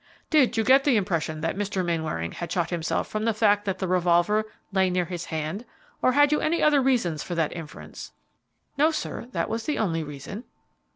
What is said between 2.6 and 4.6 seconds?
himself from the fact that the revolver